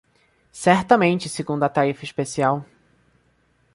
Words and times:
Certamente, 0.51 1.29
segundo 1.29 1.61
a 1.61 1.69
tarifa 1.69 2.03
especial. 2.03 2.65